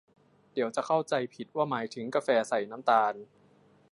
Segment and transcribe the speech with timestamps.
[0.53, 3.13] เดี๋ยวจะเข้าใจผิดว่าหมายถึงกาแฟใส่น้ำตาล